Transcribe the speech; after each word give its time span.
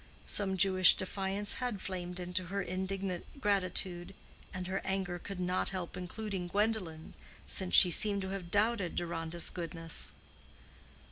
Some 0.25 0.57
Jewish 0.57 0.95
defiance 0.95 1.53
had 1.61 1.79
flamed 1.79 2.19
into 2.19 2.45
her 2.45 2.63
indignant 2.63 3.23
gratitude 3.39 4.15
and 4.51 4.65
her 4.65 4.81
anger 4.83 5.19
could 5.19 5.39
not 5.39 5.69
help 5.69 5.95
including 5.95 6.47
Gwendolen 6.47 7.13
since 7.45 7.75
she 7.75 7.91
seemed 7.91 8.23
to 8.23 8.29
have 8.29 8.49
doubted 8.49 8.95
Deronda's 8.95 9.51
goodness. 9.51 10.11